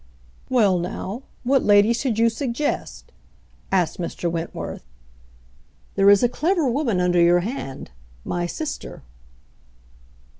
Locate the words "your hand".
7.21-7.91